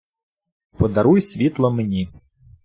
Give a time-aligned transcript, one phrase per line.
[0.77, 2.09] Подаруй світло мені...